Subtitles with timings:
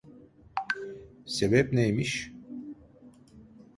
[1.25, 2.33] Sebep neymiş?